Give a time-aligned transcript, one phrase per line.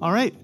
[0.00, 0.34] All right.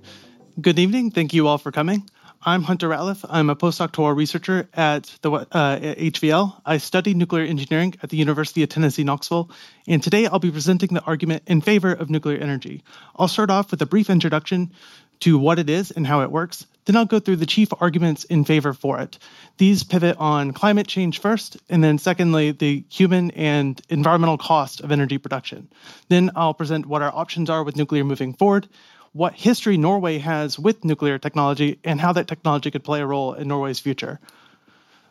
[0.61, 1.11] Good evening.
[1.11, 2.09] Thank you all for coming.
[2.43, 3.25] I'm Hunter Ratliff.
[3.27, 5.47] I'm a postdoctoral researcher at the uh,
[5.81, 6.61] HVL.
[6.67, 9.51] I study nuclear engineering at the University of Tennessee, Knoxville,
[9.89, 12.85] and today I'll be presenting the argument in favor of nuclear energy.
[13.17, 14.73] I'll start off with a brief introduction
[15.21, 16.67] to what it is and how it works.
[16.87, 19.19] Then I'll go through the chief arguments in favor for it.
[19.59, 24.93] These pivot on climate change first, and then secondly, the human and environmental cost of
[24.93, 25.69] energy production.
[26.09, 28.69] Then I'll present what our options are with nuclear moving forward,
[29.13, 33.35] what history Norway has with nuclear technology and how that technology could play a role
[33.35, 34.21] in Norway's future.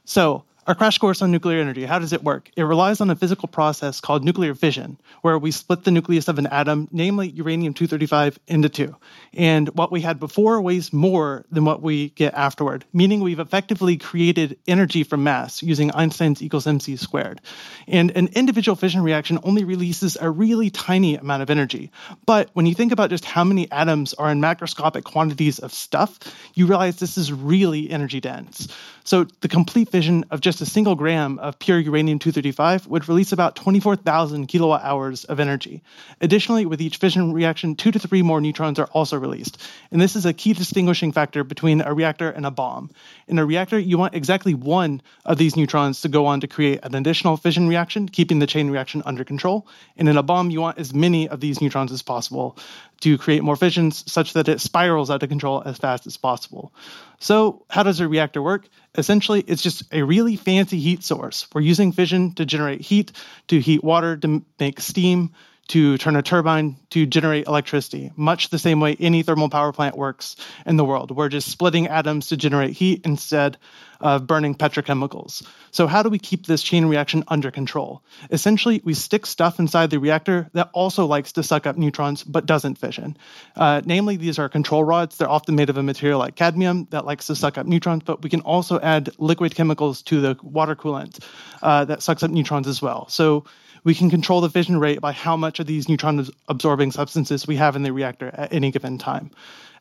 [0.06, 2.50] So, our crash course on nuclear energy, how does it work?
[2.56, 6.40] It relies on a physical process called nuclear fission, where we split the nucleus of
[6.40, 8.96] an atom, namely uranium 235, into two.
[9.34, 13.98] And what we had before weighs more than what we get afterward, meaning we've effectively
[13.98, 17.42] created energy from mass using Einstein's equals mc squared.
[17.88, 21.92] And an individual fission reaction only releases a really tiny amount of energy.
[22.26, 26.18] But when you think about just how many atoms are in macroscopic quantities of stuff,
[26.56, 28.68] you realize this is really energy dense.
[29.04, 33.10] So the complete fission of just just a single gram of pure uranium 235 would
[33.10, 35.84] release about 24,000 kilowatt hours of energy.
[36.22, 39.62] Additionally, with each fission reaction, two to three more neutrons are also released.
[39.92, 42.90] And this is a key distinguishing factor between a reactor and a bomb.
[43.28, 46.80] In a reactor, you want exactly one of these neutrons to go on to create
[46.84, 49.68] an additional fission reaction, keeping the chain reaction under control.
[49.98, 52.58] And in a bomb, you want as many of these neutrons as possible
[53.02, 56.74] to create more fissions such that it spirals out of control as fast as possible.
[57.20, 58.68] So, how does a reactor work?
[58.98, 61.48] Essentially, it's just a really fancy heat source.
[61.54, 63.12] We're using fission to generate heat,
[63.48, 65.34] to heat water, to make steam,
[65.68, 69.98] to turn a turbine to generate electricity, much the same way any thermal power plant
[69.98, 70.36] works
[70.66, 71.12] in the world.
[71.12, 73.58] We're just splitting atoms to generate heat instead
[74.00, 75.46] of burning petrochemicals.
[75.72, 78.04] So, how do we keep this chain reaction under control?
[78.30, 82.46] Essentially, we stick stuff inside the reactor that also likes to suck up neutrons but
[82.46, 83.18] doesn't fission.
[83.56, 85.18] Uh, namely, these are control rods.
[85.18, 88.22] They're often made of a material like cadmium that likes to suck up neutrons, but
[88.22, 91.24] we can also add liquid chemicals to the water coolant
[91.62, 93.08] uh, that sucks up neutrons as well.
[93.10, 93.46] So,
[93.86, 97.56] we can control the fission rate by how much of these neutron absorbing substances we
[97.56, 99.32] have in the reactor at any given time.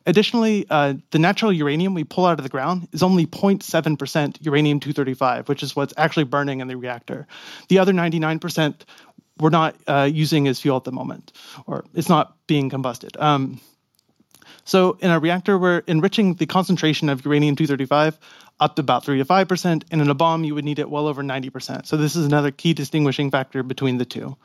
[0.05, 4.79] Additionally, uh, the natural uranium we pull out of the ground is only 0.7% uranium
[4.79, 7.27] 235, which is what's actually burning in the reactor.
[7.67, 8.75] The other 99%
[9.37, 11.33] we're not uh, using as fuel at the moment,
[11.67, 13.21] or it's not being combusted.
[13.21, 13.59] Um,
[14.65, 18.19] so in a reactor, we're enriching the concentration of uranium 235
[18.59, 21.07] up to about 3 to 5%, and in a bomb, you would need it well
[21.07, 21.85] over 90%.
[21.85, 24.35] So this is another key distinguishing factor between the two.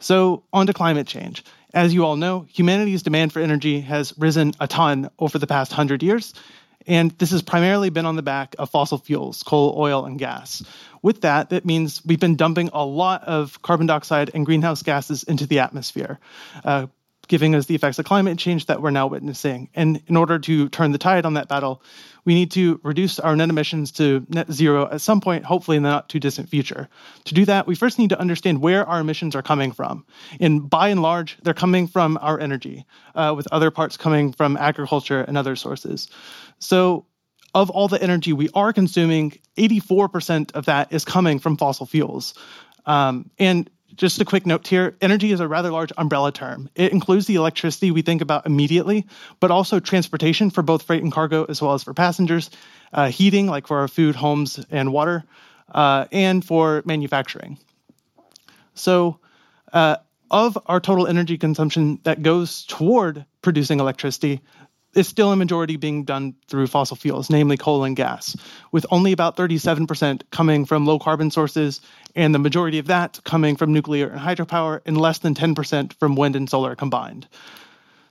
[0.00, 1.42] So, on to climate change.
[1.74, 5.72] As you all know, humanity's demand for energy has risen a ton over the past
[5.72, 6.34] 100 years,
[6.86, 10.62] and this has primarily been on the back of fossil fuels, coal, oil, and gas.
[11.02, 15.24] With that, that means we've been dumping a lot of carbon dioxide and greenhouse gases
[15.24, 16.18] into the atmosphere.
[16.64, 16.86] Uh,
[17.28, 19.68] giving us the effects of climate change that we're now witnessing.
[19.74, 21.82] And in order to turn the tide on that battle,
[22.24, 25.82] we need to reduce our net emissions to net zero at some point, hopefully in
[25.82, 26.88] the not too distant future.
[27.24, 30.04] To do that, we first need to understand where our emissions are coming from.
[30.40, 32.84] And by and large, they're coming from our energy,
[33.14, 36.08] uh, with other parts coming from agriculture and other sources.
[36.58, 37.06] So,
[37.54, 42.34] of all the energy we are consuming, 84% of that is coming from fossil fuels.
[42.84, 46.70] Um, and just a quick note here energy is a rather large umbrella term.
[46.74, 49.06] It includes the electricity we think about immediately,
[49.40, 52.48] but also transportation for both freight and cargo, as well as for passengers,
[52.92, 55.24] uh, heating, like for our food, homes, and water,
[55.74, 57.58] uh, and for manufacturing.
[58.74, 59.18] So,
[59.72, 59.96] uh,
[60.30, 64.40] of our total energy consumption that goes toward producing electricity,
[64.98, 68.36] is still a majority being done through fossil fuels, namely coal and gas,
[68.72, 71.80] with only about 37% coming from low carbon sources,
[72.14, 76.16] and the majority of that coming from nuclear and hydropower, and less than 10% from
[76.16, 77.28] wind and solar combined.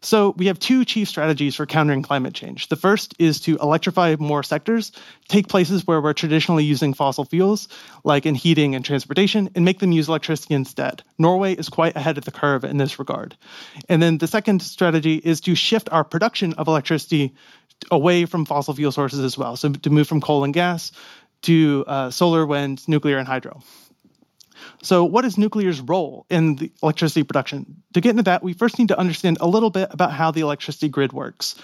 [0.02, 2.70] So we have two chief strategies for countering climate change.
[2.70, 4.92] The first is to electrify more sectors,
[5.28, 7.68] take places where we're traditionally using fossil fuels,
[8.04, 11.04] like in heating and transportation, and make them use electricity instead.
[11.18, 13.36] Norway is quite ahead of the curve in this regard.
[13.90, 17.34] And then the second strategy is to shift our production of electricity
[17.92, 19.56] away from fossil fuel sources as well.
[19.56, 20.92] So to move from coal and gas
[21.44, 23.62] to uh, solar, wind, nuclear, and hydro.
[24.82, 27.82] So, what is nuclear's role in the electricity production?
[27.94, 30.42] To get into that, we first need to understand a little bit about how the
[30.42, 31.56] electricity grid works.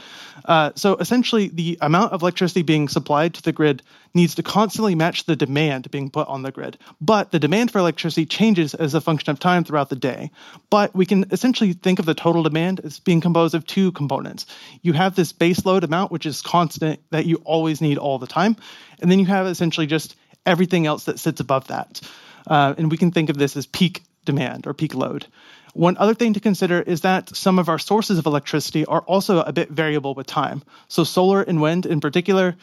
[0.45, 3.81] Uh, so, essentially, the amount of electricity being supplied to the grid
[4.13, 6.77] needs to constantly match the demand being put on the grid.
[7.01, 10.31] But the demand for electricity changes as a function of time throughout the day.
[10.69, 14.45] But we can essentially think of the total demand as being composed of two components.
[14.81, 18.27] You have this base load amount, which is constant, that you always need all the
[18.27, 18.55] time.
[19.01, 20.15] And then you have essentially just
[20.45, 22.01] everything else that sits above that.
[22.47, 25.27] Uh, and we can think of this as peak demand or peak load.
[25.73, 29.41] One other thing to consider is that some of our sources of electricity are also
[29.41, 30.61] a bit variable with time.
[30.87, 32.55] So, solar and wind in particular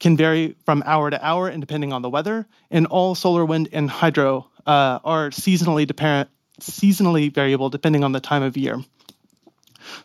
[0.00, 2.46] can vary from hour to hour and depending on the weather.
[2.70, 6.28] And all solar, wind, and hydro uh, are seasonally dependent,
[6.60, 8.80] seasonally variable depending on the time of year.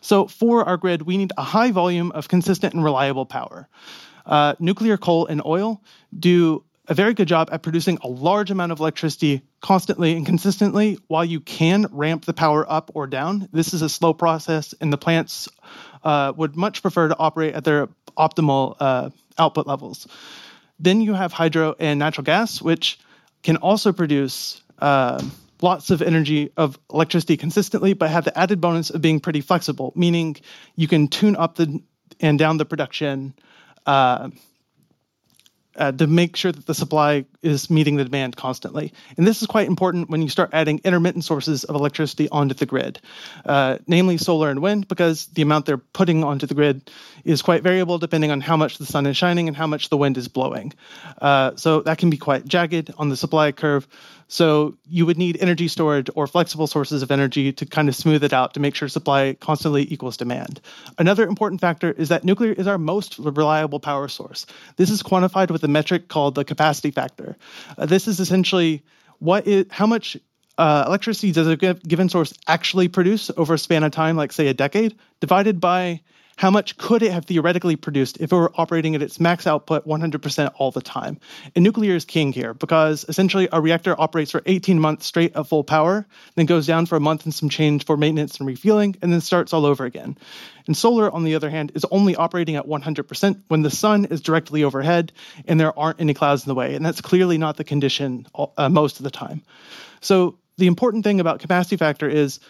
[0.00, 3.68] So, for our grid, we need a high volume of consistent and reliable power.
[4.24, 5.82] Uh, nuclear, coal, and oil
[6.16, 10.98] do a very good job at producing a large amount of electricity constantly and consistently
[11.06, 13.48] while you can ramp the power up or down.
[13.52, 15.48] This is a slow process, and the plants
[16.02, 20.08] uh, would much prefer to operate at their optimal uh, output levels.
[20.80, 22.98] Then you have hydro and natural gas, which
[23.44, 25.22] can also produce uh,
[25.60, 29.92] lots of energy of electricity consistently, but have the added bonus of being pretty flexible,
[29.94, 30.36] meaning
[30.74, 31.80] you can tune up the
[32.20, 33.34] and down the production
[35.76, 38.92] uh, to make sure that the supply is meeting the demand constantly.
[39.16, 42.66] And this is quite important when you start adding intermittent sources of electricity onto the
[42.66, 43.00] grid,
[43.44, 46.90] uh, namely solar and wind, because the amount they're putting onto the grid
[47.24, 49.96] is quite variable depending on how much the sun is shining and how much the
[49.96, 50.72] wind is blowing.
[51.20, 53.86] Uh, so that can be quite jagged on the supply curve.
[54.32, 58.24] So you would need energy storage or flexible sources of energy to kind of smooth
[58.24, 60.58] it out to make sure supply constantly equals demand.
[60.96, 64.46] Another important factor is that nuclear is our most reliable power source.
[64.76, 67.36] This is quantified with a metric called the capacity factor.
[67.76, 68.82] Uh, this is essentially
[69.18, 70.16] what is how much
[70.56, 74.48] uh, electricity does a given source actually produce over a span of time, like say
[74.48, 76.00] a decade, divided by
[76.36, 79.86] how much could it have theoretically produced if it were operating at its max output
[79.86, 81.18] 100% all the time?
[81.54, 85.46] And nuclear is king here because essentially a reactor operates for 18 months straight at
[85.46, 88.96] full power, then goes down for a month and some change for maintenance and refueling,
[89.02, 90.16] and then starts all over again.
[90.66, 94.20] And solar, on the other hand, is only operating at 100% when the sun is
[94.20, 95.12] directly overhead
[95.46, 96.74] and there aren't any clouds in the way.
[96.74, 99.42] And that's clearly not the condition uh, most of the time.
[100.00, 102.40] So the important thing about capacity factor is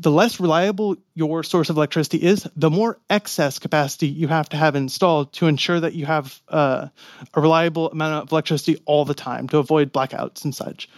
[0.00, 4.56] the less reliable your source of electricity is, the more excess capacity you have to
[4.56, 6.88] have installed to ensure that you have uh,
[7.34, 10.88] a reliable amount of electricity all the time to avoid blackouts and such.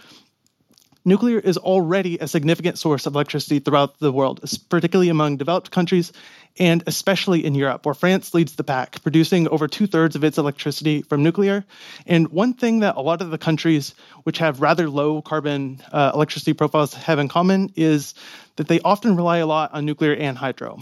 [1.03, 4.39] Nuclear is already a significant source of electricity throughout the world,
[4.69, 6.13] particularly among developed countries
[6.59, 10.37] and especially in Europe, where France leads the pack, producing over two thirds of its
[10.37, 11.65] electricity from nuclear.
[12.05, 16.11] And one thing that a lot of the countries which have rather low carbon uh,
[16.13, 18.13] electricity profiles have in common is
[18.57, 20.81] that they often rely a lot on nuclear and hydro.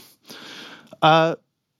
[1.01, 1.35] Uh,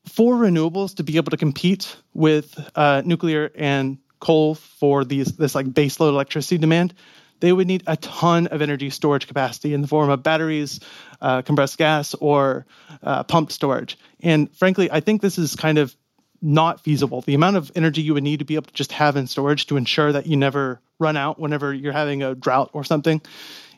[0.07, 5.55] for renewables to be able to compete with uh, nuclear and coal for these this
[5.55, 6.93] like baseload electricity demand,
[7.41, 10.79] they would need a ton of energy storage capacity in the form of batteries,
[11.19, 12.65] uh, compressed gas, or
[13.03, 13.97] uh, pumped storage.
[14.21, 15.95] And frankly, I think this is kind of
[16.41, 17.21] not feasible.
[17.21, 19.67] The amount of energy you would need to be able to just have in storage
[19.67, 23.21] to ensure that you never run out whenever you're having a drought or something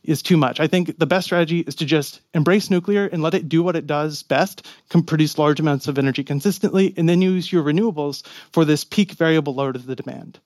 [0.04, 0.60] is too much.
[0.60, 3.76] I think the best strategy is to just embrace nuclear and let it do what
[3.76, 8.26] it does best, can produce large amounts of energy consistently, and then use your renewables
[8.52, 10.40] for this peak variable load of the demand.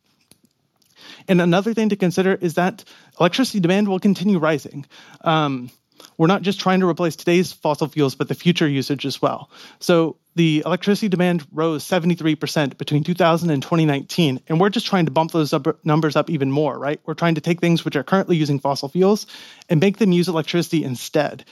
[1.28, 2.84] And another thing to consider is that
[3.20, 4.86] electricity demand will continue rising.
[5.22, 5.70] Um,
[6.18, 9.50] we're not just trying to replace today's fossil fuels, but the future usage as well.
[9.80, 15.12] So the electricity demand rose 73% between 2000 and 2019, and we're just trying to
[15.12, 17.00] bump those up, numbers up even more, right?
[17.06, 19.28] We're trying to take things which are currently using fossil fuels
[19.70, 21.46] and make them use electricity instead.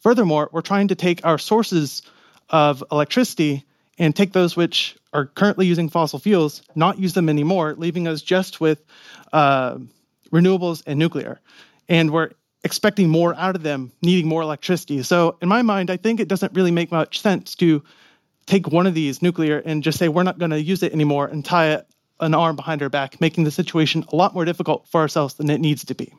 [0.00, 2.02] Furthermore, we're trying to take our sources
[2.48, 3.64] of electricity
[3.98, 8.22] and take those which are currently using fossil fuels, not use them anymore, leaving us
[8.22, 8.84] just with
[9.32, 9.78] uh,
[10.30, 11.40] renewables and nuclear.
[11.88, 12.30] And we're
[12.64, 15.02] expecting more out of them, needing more electricity.
[15.02, 17.82] So, in my mind, I think it doesn't really make much sense to
[18.46, 21.26] take one of these nuclear and just say we're not going to use it anymore
[21.26, 21.86] and tie it,
[22.20, 25.50] an arm behind our back, making the situation a lot more difficult for ourselves than
[25.50, 26.12] it needs to be.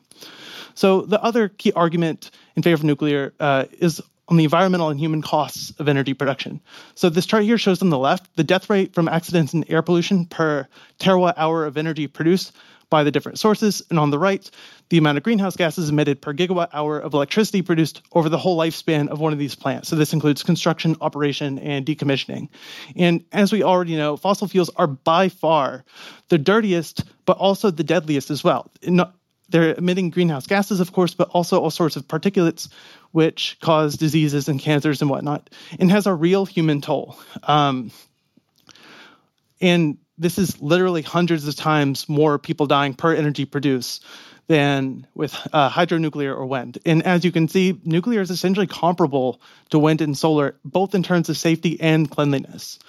[0.75, 4.99] So, the other key argument in favor of nuclear uh, is on the environmental and
[4.99, 6.61] human costs of energy production.
[6.95, 9.81] So this chart here shows on the left the death rate from accidents and air
[9.81, 10.67] pollution per
[10.99, 12.53] terawatt hour of energy produced
[12.89, 14.49] by the different sources, and on the right,
[14.89, 18.57] the amount of greenhouse gases emitted per gigawatt hour of electricity produced over the whole
[18.57, 19.89] lifespan of one of these plants.
[19.89, 22.49] So this includes construction, operation, and decommissioning.
[22.95, 25.85] And as we already know, fossil fuels are by far
[26.29, 28.71] the dirtiest, but also the deadliest as well.
[29.51, 32.69] They're emitting greenhouse gases, of course, but also all sorts of particulates,
[33.11, 35.49] which cause diseases and cancers and whatnot,
[35.79, 37.17] and has a real human toll.
[37.43, 37.91] Um,
[39.61, 44.03] and this is literally hundreds of times more people dying per energy produced
[44.47, 46.79] than with uh, hydronuclear or wind.
[46.85, 51.03] And as you can see, nuclear is essentially comparable to wind and solar, both in
[51.03, 52.79] terms of safety and cleanliness.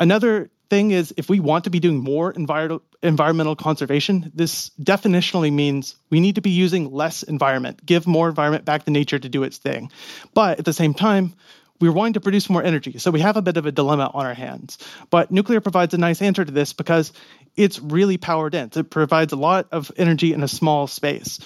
[0.00, 5.52] Another thing is, if we want to be doing more envir- environmental conservation, this definitionally
[5.52, 9.28] means we need to be using less environment, give more environment back to nature to
[9.28, 9.90] do its thing.
[10.34, 11.34] But at the same time,
[11.80, 12.98] we're wanting to produce more energy.
[12.98, 14.78] So we have a bit of a dilemma on our hands.
[15.10, 17.12] But nuclear provides a nice answer to this because
[17.56, 18.76] it's really power dense.
[18.76, 21.38] It provides a lot of energy in a small space.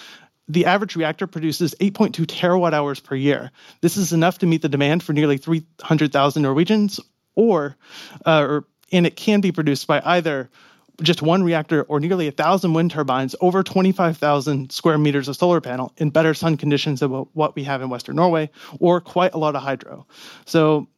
[0.48, 3.50] The average reactor produces 8.2 terawatt hours per year.
[3.80, 6.98] This is enough to meet the demand for nearly 300,000 Norwegians,
[7.34, 7.76] or,
[8.26, 10.50] uh, or and it can be produced by either
[11.00, 15.60] just one reactor or nearly a thousand wind turbines over 25,000 square meters of solar
[15.60, 19.38] panel in better sun conditions than what we have in Western Norway, or quite a
[19.38, 20.06] lot of hydro.
[20.44, 20.88] So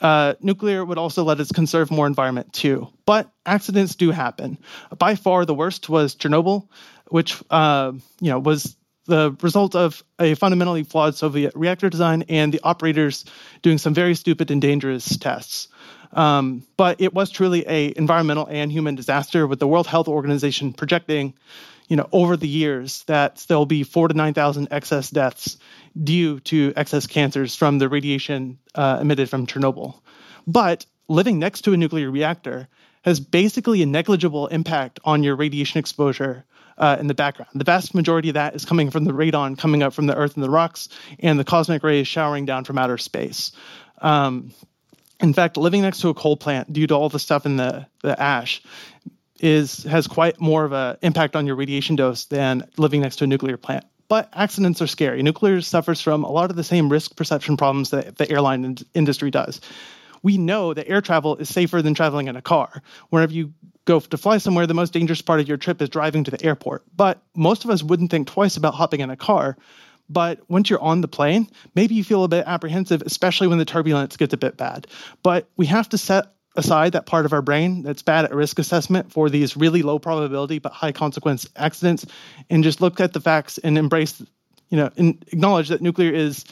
[0.00, 2.88] uh, nuclear would also let us conserve more environment too.
[3.06, 4.58] But accidents do happen.
[4.96, 6.68] By far, the worst was Chernobyl,
[7.08, 8.76] which uh, you know was
[9.06, 13.24] the result of a fundamentally flawed Soviet reactor design and the operators
[13.62, 15.68] doing some very stupid and dangerous tests.
[16.12, 20.72] Um, but it was truly a environmental and human disaster with the World Health Organization
[20.72, 21.34] projecting,
[21.88, 25.58] you know, over the years that there'll be four to 9,000 excess deaths
[26.02, 30.00] due to excess cancers from the radiation uh, emitted from Chernobyl.
[30.46, 32.68] But living next to a nuclear reactor
[33.02, 36.44] has basically a negligible impact on your radiation exposure
[36.78, 37.50] uh, in the background.
[37.54, 40.34] The vast majority of that is coming from the radon coming up from the Earth
[40.34, 40.88] and the rocks,
[41.18, 43.52] and the cosmic rays showering down from outer space.
[44.00, 44.52] Um,
[45.20, 47.86] in fact, living next to a coal plant due to all the stuff in the,
[48.02, 48.62] the ash
[49.40, 53.24] is has quite more of an impact on your radiation dose than living next to
[53.24, 53.84] a nuclear plant.
[54.08, 55.22] But accidents are scary.
[55.22, 58.78] Nuclear suffers from a lot of the same risk perception problems that the airline in-
[58.94, 59.60] industry does.
[60.22, 62.82] We know that air travel is safer than traveling in a car.
[63.10, 63.52] Whenever you
[63.84, 66.44] go to fly somewhere, the most dangerous part of your trip is driving to the
[66.44, 66.84] airport.
[66.96, 69.56] But most of us wouldn't think twice about hopping in a car
[70.08, 73.64] but once you're on the plane, maybe you feel a bit apprehensive, especially when the
[73.64, 74.86] turbulence gets a bit bad.
[75.22, 78.58] But we have to set aside that part of our brain that's bad at risk
[78.58, 82.04] assessment for these really low probability but high consequence accidents
[82.50, 84.20] and just look at the facts and embrace,
[84.68, 86.44] you know, and acknowledge that nuclear is,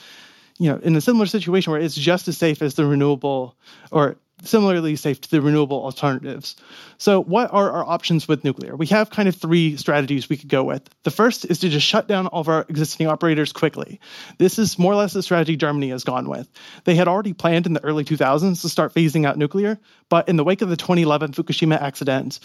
[0.58, 3.56] you know, in a similar situation where it's just as safe as the renewable
[3.90, 6.56] or similarly safe to the renewable alternatives.
[6.98, 8.76] So, what are our options with nuclear?
[8.76, 10.88] We have kind of three strategies we could go with.
[11.04, 14.00] The first is to just shut down all of our existing operators quickly.
[14.38, 16.48] This is more or less the strategy Germany has gone with.
[16.84, 19.78] They had already planned in the early 2000s to start phasing out nuclear,
[20.08, 22.40] but in the wake of the 2011 Fukushima accident,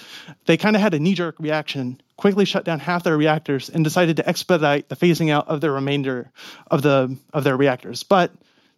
[0.45, 3.83] they kind of had a knee jerk reaction, quickly shut down half their reactors, and
[3.83, 6.31] decided to expedite the phasing out of the remainder
[6.67, 8.03] of the of their reactors.
[8.03, 8.31] But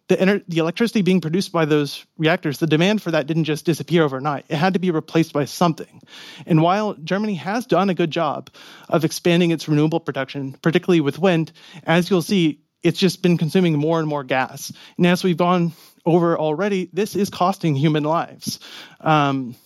[0.08, 4.04] the, the electricity being produced by those reactors, the demand for that didn't just disappear
[4.04, 4.44] overnight.
[4.48, 6.02] It had to be replaced by something.
[6.46, 8.50] And while Germany has done a good job
[8.88, 11.52] of expanding its renewable production, particularly with wind,
[11.84, 14.72] as you'll see, it's just been consuming more and more gas.
[14.98, 15.72] And as we've gone
[16.04, 18.60] over already, this is costing human lives.
[19.00, 19.56] Um,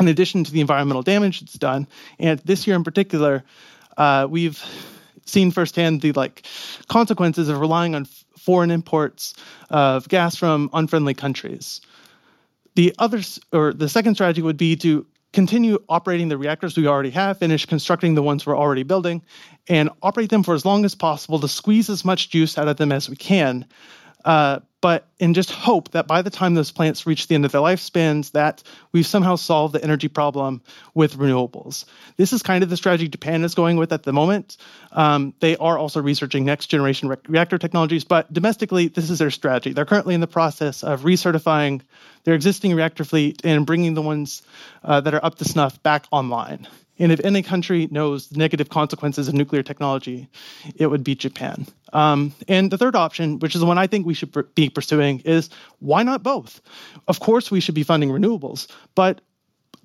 [0.00, 1.86] in addition to the environmental damage it's done,
[2.18, 3.44] and this year in particular,
[3.96, 4.62] uh, we've
[5.26, 6.46] seen firsthand the like
[6.88, 8.06] consequences of relying on
[8.46, 9.34] foreign imports
[9.70, 11.80] of gas from unfriendly countries.
[12.76, 13.20] The other,
[13.52, 17.66] or the second strategy would be to continue operating the reactors we already have, finish
[17.66, 19.20] constructing the ones we're already building,
[19.68, 22.76] and operate them for as long as possible to squeeze as much juice out of
[22.76, 23.66] them as we can.
[24.24, 27.50] Uh, but and just hope that by the time those plants reach the end of
[27.50, 28.62] their lifespans that
[28.92, 30.62] we've somehow solved the energy problem
[30.94, 31.86] with renewables.
[32.16, 34.56] This is kind of the strategy japan is going with at the moment.
[34.92, 39.32] Um, they are also researching next generation re- reactor technologies but domestically this is their
[39.32, 39.72] strategy.
[39.72, 41.80] They're currently in the process of recertifying
[42.22, 44.42] their existing reactor fleet and bringing the ones
[44.84, 48.68] uh, that are up to snuff back online and if any country knows the negative
[48.68, 50.28] consequences of nuclear technology,
[50.76, 51.66] it would be Japan.
[51.92, 55.20] Um, and the third option, which is the one I think we should be pursuing,
[55.20, 56.60] is why not both?
[57.08, 59.20] Of course, we should be funding renewables, but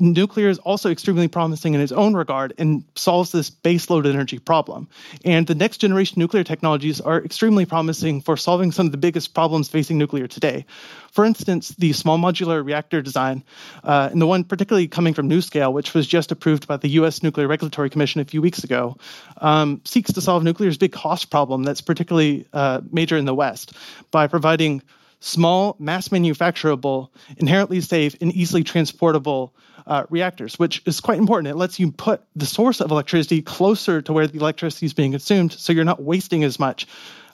[0.01, 4.89] nuclear is also extremely promising in its own regard and solves this baseload energy problem.
[5.23, 9.33] And the next generation nuclear technologies are extremely promising for solving some of the biggest
[9.33, 10.65] problems facing nuclear today.
[11.11, 13.43] For instance, the small modular reactor design,
[13.83, 17.21] uh, and the one particularly coming from NuScale, which was just approved by the U.S.
[17.21, 18.97] Nuclear Regulatory Commission a few weeks ago,
[19.37, 23.73] um, seeks to solve nuclear's big cost problem that's particularly uh, major in the West
[24.09, 24.81] by providing
[25.21, 29.55] small, mass manufacturable, inherently safe, and easily transportable
[29.87, 31.47] uh, reactors, which is quite important.
[31.47, 35.11] It lets you put the source of electricity closer to where the electricity is being
[35.11, 36.87] consumed, so you're not wasting as much.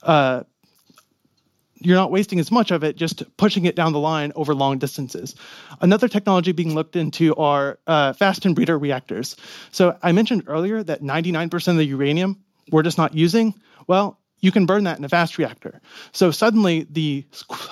[0.04, 0.44] Uh,
[1.80, 4.80] you're not wasting as much of it just pushing it down the line over long
[4.80, 5.36] distances.
[5.80, 9.36] Another technology being looked into are uh, fast and breeder reactors.
[9.72, 13.54] So I mentioned earlier that 99% of the uranium we're just not using.
[13.86, 15.82] Well, you can burn that in a fast reactor.
[16.12, 17.26] So suddenly the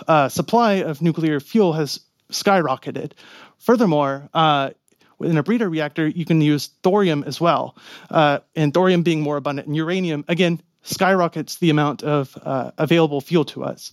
[0.07, 1.99] uh, supply of nuclear fuel has
[2.31, 3.11] skyrocketed
[3.65, 4.69] furthermore, uh,
[5.21, 7.75] in a breeder reactor, you can use thorium as well.
[8.09, 13.21] Uh, and thorium being more abundant than uranium, again, skyrockets the amount of uh, available
[13.21, 13.91] fuel to us.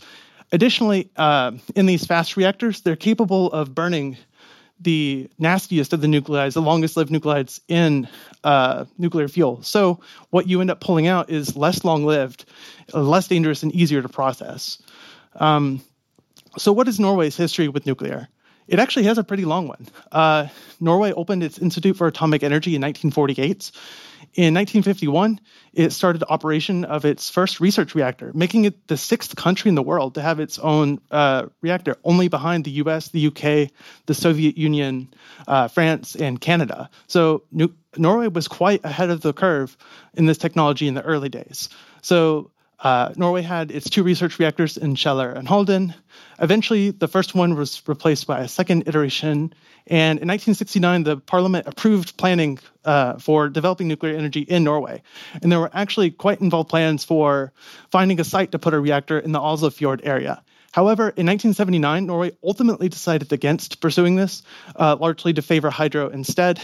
[0.51, 4.19] Additionally, uh, in these fast reactors, they're capable of burning
[4.83, 8.09] the nastiest of the nuclides, the longest lived nuclides in
[8.45, 9.63] uh, nuclear fuel.
[9.63, 12.45] So, what you end up pulling out is less long lived,
[12.93, 14.83] less dangerous, and easier to process.
[15.37, 15.83] Um,
[16.59, 18.29] so, what is Norway's history with nuclear?
[18.69, 19.87] It actually has a pretty long one.
[20.11, 20.49] Uh,
[20.81, 23.71] Norway opened its Institute for Atomic Energy in 1948.
[24.35, 25.41] In 1951,
[25.75, 29.83] it started operation of its first research reactor, making it the sixth country in the
[29.83, 33.71] world to have its own uh, reactor, only behind the US, the UK,
[34.07, 35.13] the Soviet Union,
[35.47, 36.89] uh, France, and Canada.
[37.09, 39.77] So New- Norway was quite ahead of the curve
[40.15, 41.69] in this technology in the early days.
[42.01, 42.52] So
[42.83, 45.95] uh, Norway had its two research reactors in Kjeller and Halden.
[46.41, 49.55] Eventually, the first one was replaced by a second iteration.
[49.87, 55.03] And in 1969, the parliament approved planning uh, for developing nuclear energy in Norway.
[55.41, 57.53] And there were actually quite involved plans for
[57.91, 60.43] finding a site to put a reactor in the Oslofjord area.
[60.73, 64.43] However, in 1979, Norway ultimately decided against pursuing this,
[64.75, 66.61] uh, largely to favor hydro instead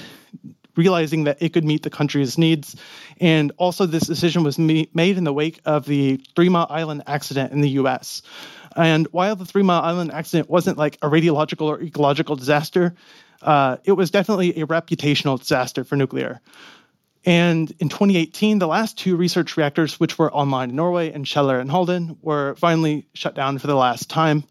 [0.78, 2.76] realizing that it could meet the country's needs.
[3.20, 7.52] And also, this decision was made in the wake of the Three Mile Island accident
[7.52, 8.23] in the US.
[8.76, 12.94] And while the Three Mile Island accident wasn't like a radiological or ecological disaster,
[13.42, 16.40] uh, it was definitely a reputational disaster for nuclear.
[17.25, 21.61] And in 2018, the last two research reactors, which were online in Norway and Kjeller
[21.61, 24.44] and Halden, were finally shut down for the last time.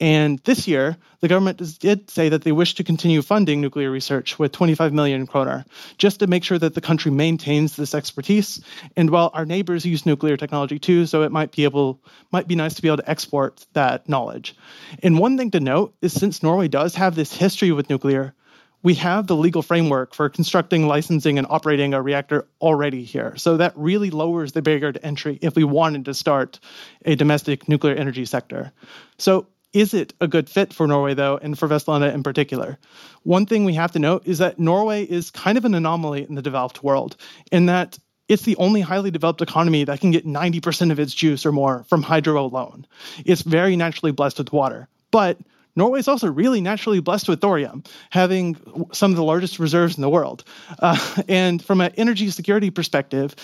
[0.00, 4.38] And this year, the government did say that they wish to continue funding nuclear research
[4.38, 5.64] with 25 million kroner,
[5.98, 8.60] just to make sure that the country maintains this expertise.
[8.96, 12.00] And while our neighbors use nuclear technology too, so it might be able
[12.32, 14.56] might be nice to be able to export that knowledge.
[15.02, 18.34] And one thing to note is since Norway does have this history with nuclear,
[18.82, 23.34] we have the legal framework for constructing, licensing, and operating a reactor already here.
[23.36, 26.60] So that really lowers the barrier to entry if we wanted to start
[27.06, 28.72] a domestic nuclear energy sector.
[29.16, 32.78] So is it a good fit for Norway, though, and for Vestlandet in particular?
[33.24, 36.36] One thing we have to note is that Norway is kind of an anomaly in
[36.36, 37.16] the developed world,
[37.50, 41.44] in that it's the only highly developed economy that can get 90% of its juice
[41.44, 42.86] or more from hydro alone.
[43.26, 44.88] It's very naturally blessed with water.
[45.10, 45.38] But
[45.76, 48.56] Norway is also really naturally blessed with thorium, having
[48.92, 50.44] some of the largest reserves in the world.
[50.78, 50.96] Uh,
[51.28, 53.34] and from an energy security perspective,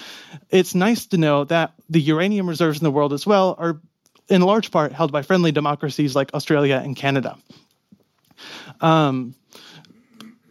[0.48, 3.80] it's nice to know that the uranium reserves in the world as well are
[4.30, 7.36] in large part held by friendly democracies like Australia and Canada.
[8.80, 9.34] Um,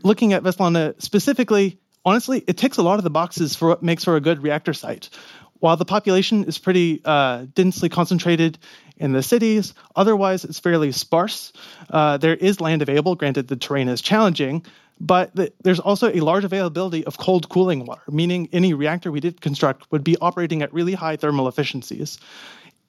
[0.03, 4.03] looking at Vestlandet specifically, honestly, it ticks a lot of the boxes for what makes
[4.03, 5.09] for a good reactor site.
[5.59, 8.57] While the population is pretty uh, densely concentrated
[8.97, 11.51] in the cities, otherwise it's fairly sparse.
[11.89, 14.65] Uh, there is land available, granted the terrain is challenging,
[15.01, 19.19] but the, there's also a large availability of cold cooling water, meaning any reactor we
[19.19, 22.19] did construct would be operating at really high thermal efficiencies.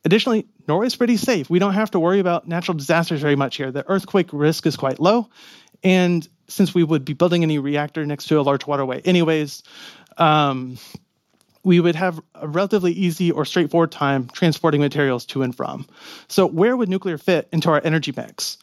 [0.05, 1.51] Additionally, Norway is pretty safe.
[1.51, 3.71] We don't have to worry about natural disasters very much here.
[3.71, 5.29] The earthquake risk is quite low.
[5.83, 9.63] And since we would be building a new reactor next to a large waterway, anyways,
[10.17, 10.79] um,
[11.63, 15.87] we would have a relatively easy or straightforward time transporting materials to and from.
[16.29, 18.59] So, where would nuclear fit into our energy mix?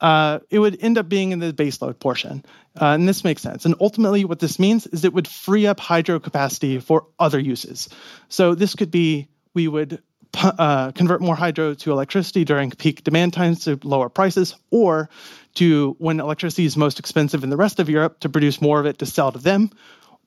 [0.00, 2.44] Uh, it would end up being in the baseload portion.
[2.78, 3.64] Uh, and this makes sense.
[3.64, 7.88] And ultimately, what this means is it would free up hydro capacity for other uses.
[8.28, 10.02] So, this could be we would
[10.42, 15.08] uh, convert more hydro to electricity during peak demand times to lower prices, or
[15.54, 18.86] to when electricity is most expensive in the rest of Europe to produce more of
[18.86, 19.70] it to sell to them,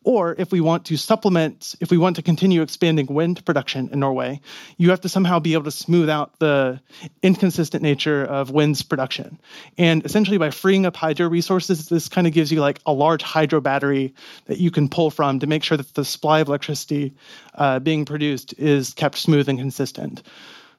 [0.07, 3.99] or if we want to supplement, if we want to continue expanding wind production in
[3.99, 4.39] Norway,
[4.77, 6.79] you have to somehow be able to smooth out the
[7.21, 9.37] inconsistent nature of wind's production.
[9.77, 13.21] And essentially, by freeing up hydro resources, this kind of gives you like a large
[13.21, 14.13] hydro battery
[14.45, 17.13] that you can pull from to make sure that the supply of electricity
[17.55, 20.23] uh, being produced is kept smooth and consistent.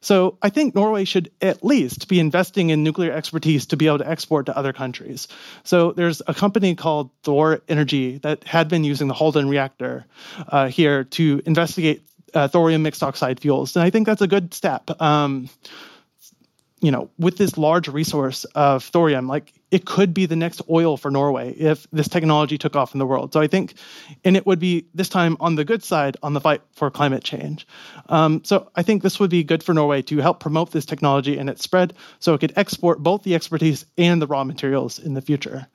[0.01, 3.99] So I think Norway should at least be investing in nuclear expertise to be able
[3.99, 5.29] to export to other countries.
[5.65, 10.07] So there's a company called Thor Energy that had been using the Halden reactor
[10.47, 12.03] uh, here to investigate
[12.35, 15.01] uh, thorium mixed oxide fuels, and I think that's a good step.
[15.01, 15.49] Um,
[16.81, 20.97] you know, with this large resource of thorium, like it could be the next oil
[20.97, 23.33] for Norway if this technology took off in the world.
[23.33, 23.75] So I think,
[24.25, 27.25] and it would be this time on the good side on the fight for climate
[27.25, 27.67] change.
[28.09, 31.37] Um, so I think this would be good for Norway to help promote this technology
[31.39, 35.15] and its spread so it could export both the expertise and the raw materials in
[35.15, 35.67] the future.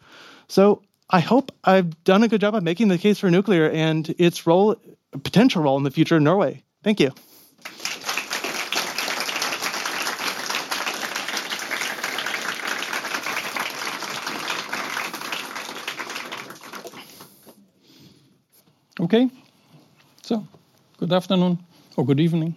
[0.47, 4.07] So I hope I've done a good job of making the case for nuclear and
[4.17, 4.77] its role,
[5.23, 6.63] potential role in the future in Norway.
[6.81, 7.11] Thank you.
[19.03, 19.29] Okay?
[20.21, 20.47] So,
[20.97, 21.59] good afternoon
[21.97, 22.55] or good evening.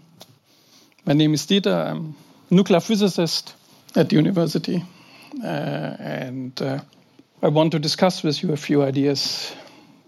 [1.05, 1.75] My name is Dieter.
[1.75, 2.15] I'm
[2.51, 3.57] a nuclear physicist
[3.97, 4.85] at the university.
[5.43, 5.47] Uh,
[5.99, 6.79] and uh,
[7.43, 9.57] I want to discuss with you a few ideas.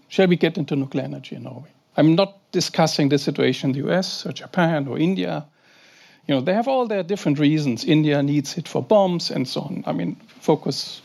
[0.07, 1.71] Shall we get into nuclear energy in Norway?
[1.97, 5.45] I'm not discussing the situation in the US or Japan or India.
[6.25, 7.83] You know, they have all their different reasons.
[7.83, 9.83] India needs it for bombs and so on.
[9.85, 11.01] I mean, focus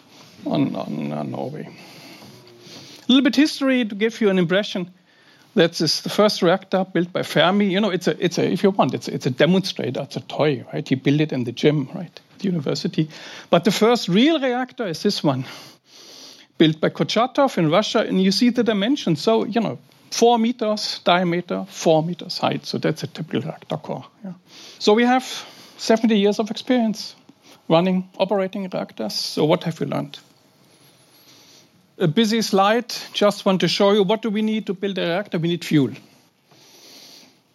[0.47, 1.67] on, on, on Norway.
[1.67, 4.93] A little bit history to give you an impression.
[5.55, 7.67] That's the first reactor built by Fermi.
[7.67, 10.17] You know, it's a, it's a, if you want, it's a, it's a demonstrator, it's
[10.17, 10.89] a toy, right?
[10.89, 13.09] He built it in the gym, right, the university.
[13.51, 15.45] But the first real reactor is this one,
[16.59, 19.23] built by Kurchatov in Russia, and you see the dimensions.
[19.23, 19.79] So, you know,
[20.11, 22.67] four meters diameter, four meters height.
[22.67, 24.07] So that's a typical reactor core.
[24.25, 24.33] Yeah.
[24.81, 25.25] So we have
[25.77, 27.15] 70 years of experience
[27.69, 29.15] running, operating reactors.
[29.15, 30.19] So what have we learned?
[31.99, 32.93] A busy slide.
[33.13, 35.39] Just want to show you what do we need to build a reactor?
[35.39, 35.93] We need fuel.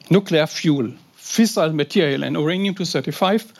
[0.09, 3.51] Nuclear fuel, fissile material, and uranium-235.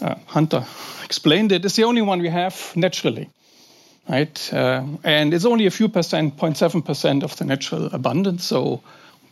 [0.00, 0.64] Uh, Hunter
[1.04, 1.64] explained it.
[1.64, 3.28] It's the only one we have naturally,
[4.08, 4.52] right?
[4.52, 8.44] Uh, and it's only a few percent, 0.7 percent of the natural abundance.
[8.44, 8.82] So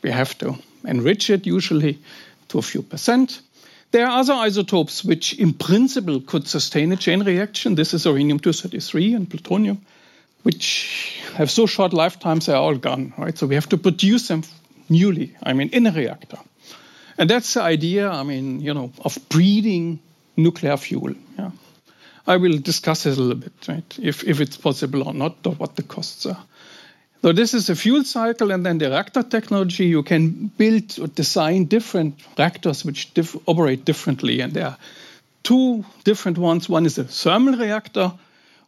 [0.03, 1.99] we have to enrich it usually
[2.49, 3.41] to a few percent.
[3.93, 7.77] There are other isotopes which, in principle, could sustain a chain reaction.
[7.77, 9.81] This is uranium-233 and plutonium
[10.47, 13.37] which have so short lifetimes, they're all gone, right?
[13.37, 14.45] So we have to produce them
[14.89, 16.39] newly, I mean, in a reactor.
[17.19, 19.99] And that's the idea, I mean, you know, of breeding
[20.37, 21.15] nuclear fuel.
[21.37, 21.51] Yeah.
[22.29, 23.99] I will discuss it a little bit, right?
[24.01, 26.39] If, if it's possible or not, or what the costs are.
[27.23, 29.87] So this is a fuel cycle, and then the reactor technology.
[29.87, 34.79] You can build or design different reactors which diff operate differently, and there are
[35.43, 36.69] two different ones.
[36.69, 38.13] One is a thermal reactor,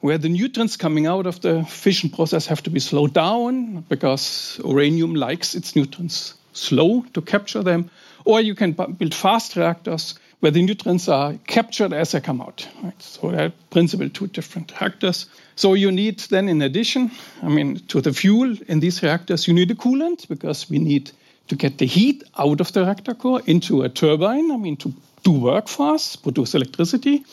[0.00, 4.60] where the neutrons coming out of the fission process have to be slowed down because
[4.64, 7.90] uranium likes its neutrons slow to capture them.
[8.24, 12.68] Or you can build fast reactors where the neutrons are captured as they come out.
[12.82, 13.02] Right?
[13.02, 15.26] So they're principally two different reactors.
[15.56, 17.10] So you need then, in addition,
[17.42, 21.10] I mean, to the fuel in these reactors, you need a coolant because we need
[21.48, 24.52] to get the heat out of the reactor core into a turbine.
[24.52, 24.92] I mean, to
[25.24, 27.24] do work fast, produce electricity.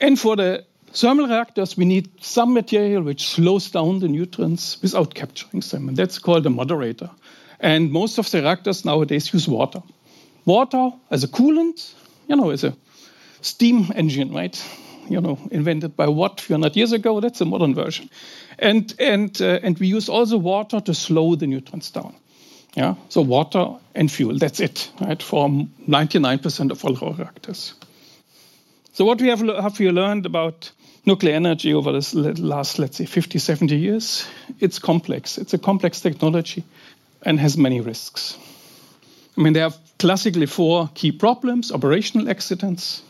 [0.00, 5.14] And for the thermal reactors, we need some material which slows down the neutrons without
[5.14, 7.10] capturing them, and that's called a moderator.
[7.60, 9.82] And most of the reactors nowadays use water.
[10.44, 11.94] Water as a coolant,
[12.28, 12.76] you know, as a
[13.40, 14.62] steam engine, right?
[15.08, 17.20] You know, invented by Watt 300 years ago.
[17.20, 18.10] That's a modern version.
[18.58, 22.14] And, and, uh, and we use also water to slow the neutrons down.
[22.74, 27.74] Yeah, so water and fuel, that's it, right, for 99% of all reactors.
[28.94, 30.72] So what we have, have we learned about
[31.06, 34.26] nuclear energy over the last, let's say, 50, 70 years,
[34.60, 35.38] it's complex.
[35.38, 36.64] It's a complex technology
[37.22, 38.38] and has many risks.
[39.36, 43.02] I mean, there are classically four key problems operational accidents.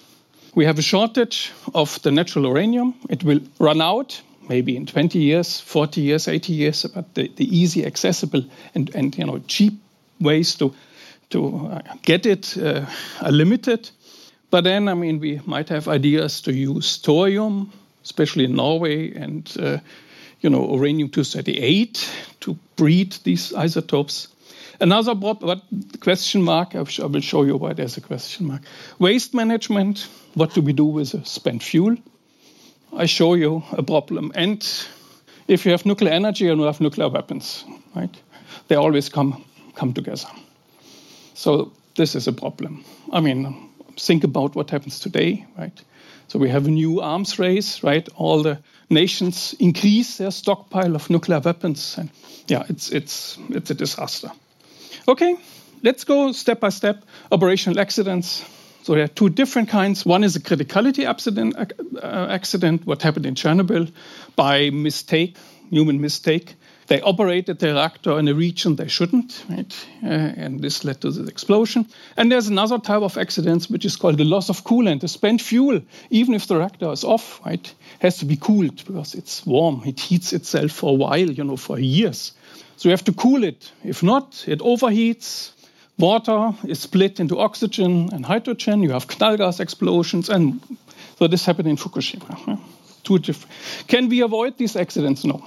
[0.55, 2.95] We have a shortage of the natural uranium.
[3.11, 7.45] It will run out maybe in 20 years, 40 years, 80 years, but the, the
[7.45, 9.75] easy, accessible, and, and you know, cheap
[10.21, 10.75] ways to,
[11.31, 12.87] to uh, get it uh,
[13.23, 13.91] are limited.
[14.51, 17.73] But then, I mean, we might have ideas to use thorium,
[18.05, 19.79] especially in Norway, and uh,
[20.41, 24.29] you know uranium-238 to breed these isotopes.
[24.81, 25.63] Another what,
[26.01, 28.63] question mark, I will show you why there's a question mark.
[28.99, 31.97] Waste management, what do we do with spent fuel?
[32.97, 34.33] I show you a problem.
[34.35, 34.63] And
[35.49, 37.65] if you have nuclear energy and you have nuclear weapons,
[37.95, 38.15] right?
[38.69, 40.29] They always come, come together.
[41.35, 42.85] So this is a problem.
[43.13, 45.83] I mean, think about what happens today, right?
[46.29, 48.09] So we have a new arms race, right?
[48.17, 48.59] All the
[48.91, 52.11] nations increase their stockpile of nuclear weapons, and
[52.49, 54.31] yeah, it's it's it's a disaster.
[55.07, 55.37] Okay,
[55.83, 57.05] let's go step by step.
[57.31, 58.45] Operational accidents.
[58.83, 60.05] So there are two different kinds.
[60.05, 63.91] One is a criticality accident, uh, accident, what happened in Chernobyl
[64.37, 65.37] by mistake,
[65.71, 66.55] human mistake.
[66.87, 69.87] They operated the reactor in a region they shouldn't, right?
[70.03, 71.87] Uh, and this led to the explosion.
[72.17, 75.01] And there's another type of accidents which is called the loss of coolant.
[75.01, 79.15] The spent fuel, even if the reactor is off, right, has to be cooled because
[79.15, 79.83] it's warm.
[79.87, 82.33] It heats itself for a while, you know, for years.
[82.77, 83.71] So you have to cool it.
[83.83, 85.53] If not, it overheats.
[85.97, 88.83] Water is split into oxygen and hydrogen.
[88.83, 90.61] You have knallgas explosions, and
[91.19, 92.59] so this happened in Fukushima.
[93.05, 93.55] Two different.
[93.87, 95.25] Can we avoid these accidents?
[95.25, 95.47] No.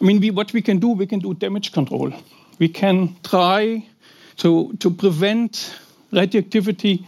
[0.00, 2.12] I mean, we, what we can do, we can do damage control.
[2.58, 3.86] We can try
[4.38, 5.78] to, to prevent
[6.12, 7.06] radioactivity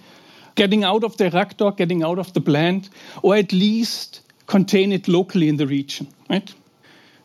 [0.54, 2.90] getting out of the reactor, getting out of the plant,
[3.22, 6.52] or at least contain it locally in the region, right?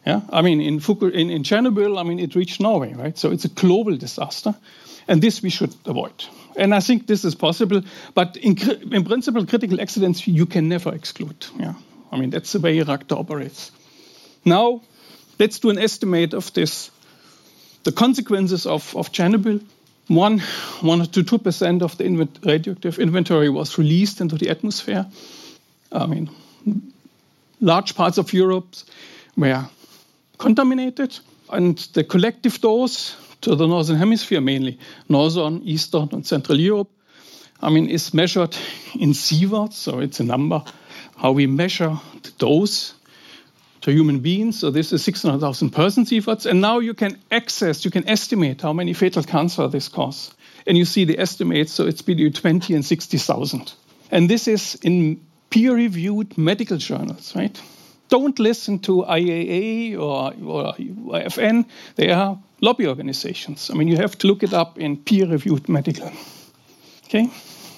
[0.06, 3.18] Yeah, I mean, in, Fuku- in, in Chernobyl, I mean, it reached Norway, right?
[3.18, 4.56] So it's a global disaster.
[5.10, 6.26] And this we should avoid.
[6.56, 7.82] And I think this is possible.
[8.14, 8.58] But in,
[8.94, 11.46] in principle, critical accidents you can never exclude.
[11.60, 11.74] Yeah,
[12.12, 13.72] I mean, that's the way reactor operates.
[14.46, 14.82] Now,
[15.40, 16.92] let's do an estimate of this,
[17.84, 19.64] the consequences of, of Chernobyl.
[20.08, 20.40] One,
[20.82, 25.06] one to two percent of the invent- radioactive inventory was released into the atmosphere.
[25.92, 26.30] I mean,
[27.60, 28.68] large parts of Europe
[29.36, 29.66] were
[30.38, 31.20] contaminated,
[31.50, 36.90] and the collective dose to the northern hemisphere mainly, northern, eastern, and central Europe,
[37.62, 38.56] I mean, is measured
[39.00, 40.64] in sieverts, so it's a number
[41.18, 42.94] how we measure the dose
[43.82, 44.60] to human beings.
[44.60, 48.74] So this is 600,000 person sieverts, and now you can access, you can estimate how
[48.74, 50.34] many fatal cancer this causes,
[50.66, 51.74] and you see the estimates.
[51.74, 53.74] So it's between 20 and 60,000,
[54.12, 57.62] and this is in peer-reviewed medical journals, right?
[58.10, 61.66] Don't listen to IAA or, or FN.
[61.96, 63.70] They are lobby organizations.
[63.70, 66.12] I mean, you have to look it up in peer-reviewed medical.
[67.06, 67.30] Okay,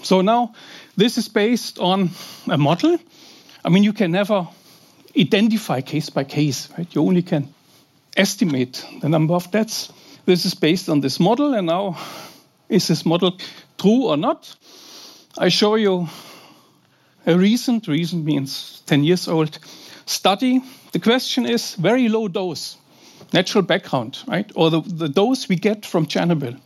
[0.03, 0.53] so now
[0.95, 2.11] this is based on
[2.47, 2.97] a model.
[3.65, 4.47] I mean, you can never
[5.17, 6.87] identify case by case, right?
[6.93, 7.53] You only can
[8.15, 9.91] estimate the number of deaths.
[10.25, 11.97] This is based on this model, and now
[12.67, 13.37] is this model
[13.77, 14.55] true or not?
[15.37, 16.07] I show you
[17.25, 19.57] a recent, recent means 10 years old
[20.05, 20.61] study.
[20.91, 22.77] The question is very low dose,
[23.33, 24.51] natural background, right?
[24.55, 26.59] Or the, the dose we get from Chernobyl.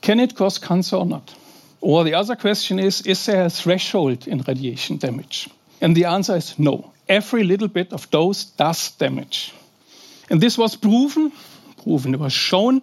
[0.00, 1.34] Can it cause cancer or not?
[1.80, 5.48] Or the other question is Is there a threshold in radiation damage?
[5.80, 6.92] And the answer is no.
[7.08, 9.52] Every little bit of dose does damage.
[10.28, 11.32] And this was proven,
[11.82, 12.82] proven, it was shown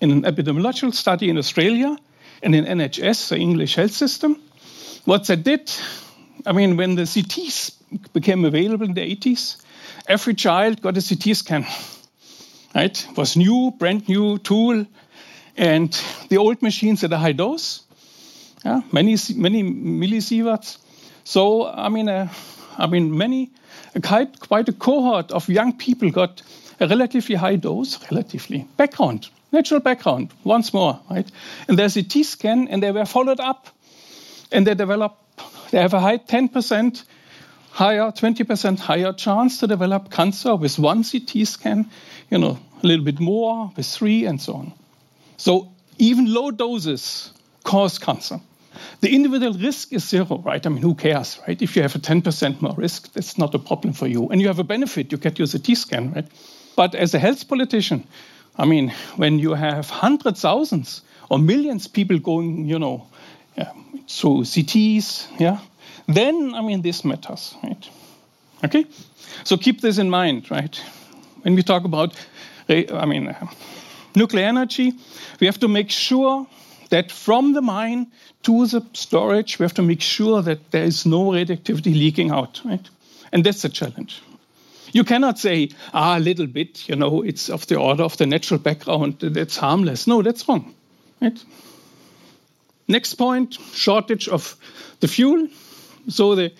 [0.00, 1.96] in an epidemiological study in Australia
[2.42, 4.36] and in NHS, the English health system.
[5.04, 5.70] What they did,
[6.44, 7.72] I mean, when the CTs
[8.12, 9.62] became available in the 80s,
[10.08, 11.66] every child got a CT scan.
[12.74, 13.06] Right?
[13.10, 14.86] It was new, brand new tool,
[15.56, 17.82] and the old machines at a high dose,
[18.64, 20.78] yeah, many many millisieverts.
[21.24, 22.28] So I mean, uh,
[22.78, 23.50] I mean, many
[24.02, 26.42] quite quite a cohort of young people got
[26.80, 30.30] a relatively high dose, relatively background, natural background.
[30.44, 31.30] Once more, right?
[31.68, 33.68] And there's a T scan, and they were followed up,
[34.50, 35.18] and they develop.
[35.70, 37.02] They have a high 10%
[37.70, 41.90] higher, 20% higher chance to develop cancer with one CT scan,
[42.30, 44.72] you know, a little bit more with three, and so on.
[45.38, 47.32] So even low doses
[47.64, 48.40] cause cancer.
[49.00, 50.64] The individual risk is zero, right?
[50.64, 51.60] I mean, who cares, right?
[51.60, 54.28] If you have a 10% more risk, that's not a problem for you.
[54.28, 56.26] And you have a benefit, you get your CT scan, right?
[56.76, 58.06] But as a health politician,
[58.56, 63.06] I mean, when you have hundreds, thousands, or millions people going, you know,
[63.56, 63.72] yeah,
[64.08, 65.58] through CTs, yeah,
[66.06, 67.88] then, I mean, this matters, right?
[68.64, 68.86] Okay?
[69.44, 70.76] So keep this in mind, right?
[71.42, 72.14] When we talk about,
[72.68, 73.46] I mean, uh,
[74.14, 74.92] nuclear energy,
[75.40, 76.46] we have to make sure
[76.92, 78.06] that from the mine
[78.42, 82.60] to the storage, we have to make sure that there is no radioactivity leaking out,
[82.66, 82.86] right?
[83.32, 84.22] And that's a challenge.
[84.92, 88.26] You cannot say, ah, a little bit, you know, it's of the order of the
[88.26, 90.06] natural background, that's harmless.
[90.06, 90.74] No, that's wrong,
[91.22, 91.42] right?
[92.88, 94.54] Next point shortage of
[95.00, 95.48] the fuel.
[96.08, 96.52] So the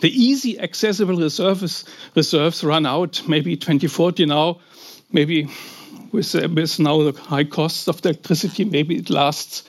[0.00, 4.60] the easy accessible reserves reserves run out maybe 2040 now,
[5.12, 5.48] maybe
[6.12, 9.64] with, with now the high costs of electricity, maybe it lasts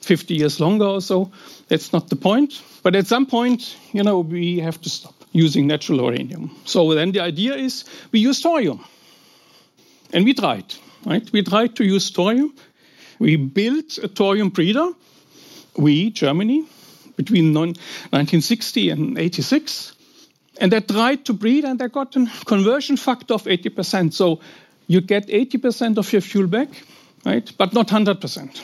[0.00, 1.30] 50 years longer or so.
[1.68, 2.62] That's not the point.
[2.82, 6.50] But at some point, you know, we have to stop using natural uranium.
[6.64, 8.84] So then the idea is we use thorium.
[10.12, 10.74] And we tried,
[11.06, 11.30] right?
[11.32, 12.54] We tried to use thorium.
[13.18, 14.92] We built a thorium breeder.
[15.76, 16.66] We, Germany,
[17.16, 19.94] between 1960 and 86.
[20.60, 24.12] And they tried to breed and they got a conversion factor of 80%.
[24.12, 24.40] So
[24.92, 26.68] you get 80% of your fuel back,
[27.24, 27.50] right?
[27.56, 28.56] But not 100%.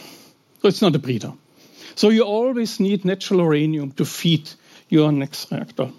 [0.60, 1.32] So it's not a breeder.
[1.94, 4.50] So you always need natural uranium to feed
[4.90, 5.90] your next reactor.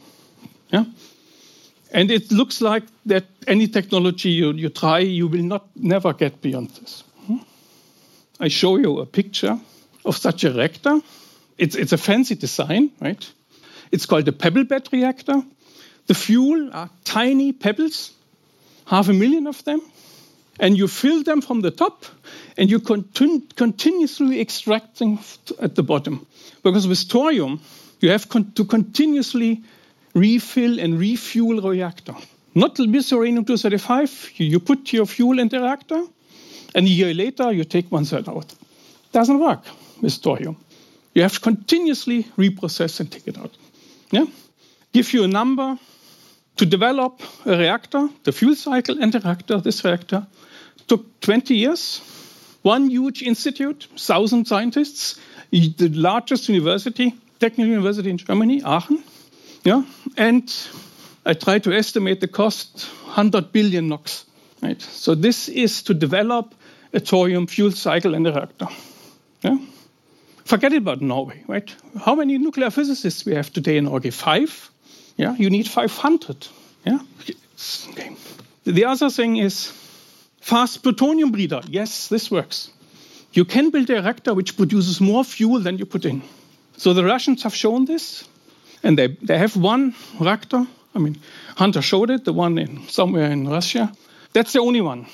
[0.71, 0.85] Yeah?
[1.91, 6.41] And it looks like that any technology you, you try, you will not never get
[6.41, 7.03] beyond this.
[7.25, 7.37] Hmm?
[8.39, 9.59] I show you a picture
[10.05, 11.01] of such a reactor.
[11.57, 13.31] It's, it's a fancy design, right?
[13.91, 15.41] It's called a pebble bed reactor.
[16.05, 18.13] The fuel are tiny pebbles,
[18.85, 19.81] half a million of them,
[20.59, 22.05] and you fill them from the top,
[22.57, 25.19] and you continu continuously extracting
[25.61, 26.25] at the bottom.
[26.63, 27.59] Because with thorium,
[28.01, 29.63] you have con to continuously
[30.13, 32.15] refill and refuel reactor.
[32.55, 36.03] Not with uranium-235, you, you put your fuel in the reactor,
[36.75, 38.53] and a year later you take one third out.
[39.11, 39.63] Doesn't work
[40.01, 40.57] with thorium.
[41.13, 43.51] You have to continuously reprocess and take it out.
[44.11, 44.25] Yeah?
[44.91, 45.77] Give you a number
[46.59, 50.27] To develop a reactor, the fuel cycle and the reactor, this reactor,
[50.87, 52.01] took 20 years.
[52.61, 55.19] One huge institute, 1,000 scientists,
[55.51, 59.03] the largest university, technical university in Germany, Aachen.
[59.63, 59.83] Yeah,
[60.17, 60.51] and
[61.25, 64.09] I try to estimate the cost 100 billion NOK.
[64.61, 64.81] Right?
[64.81, 66.53] So this is to develop
[66.93, 68.67] a thorium fuel cycle and a reactor.
[69.41, 69.57] Yeah?
[70.43, 71.75] Forget about Norway, right?
[72.03, 74.09] How many nuclear physicists we have today in Norway?
[74.09, 74.69] Five.
[75.15, 76.47] Yeah, you need 500.
[76.85, 76.99] Yeah.
[77.89, 78.15] Okay.
[78.63, 79.71] The other thing is
[80.41, 81.62] fast plutonium breeder.
[81.67, 82.71] Yes, this works.
[83.34, 86.23] You can build a reactor which produces more fuel than you put in.
[86.78, 88.28] So the Russians have shown this,
[88.84, 90.65] and they, they have one reactor.
[90.95, 91.19] I mean,
[91.56, 93.91] Hunter showed it, the one in somewhere in Russia.
[94.34, 95.06] That's the only one.